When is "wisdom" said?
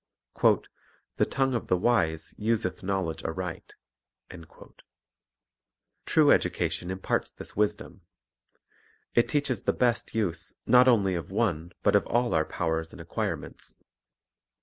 7.55-8.01